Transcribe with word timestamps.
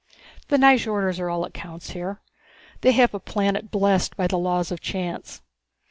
The 0.47 0.57
Nyjorders 0.57 1.19
are 1.19 1.29
all 1.29 1.43
that 1.43 1.53
counts 1.53 1.91
here. 1.91 2.21
They 2.81 2.93
have 2.93 3.13
a 3.13 3.19
planet 3.19 3.69
blessed 3.69 4.17
by 4.17 4.25
the 4.25 4.39
laws 4.39 4.71
of 4.71 4.81
chance. 4.81 5.43